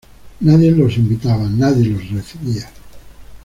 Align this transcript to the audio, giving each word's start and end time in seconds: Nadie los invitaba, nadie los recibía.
Nadie 0.41 0.71
los 0.71 0.97
invitaba, 0.97 1.47
nadie 1.47 1.85
los 1.85 2.09
recibía. 2.09 2.67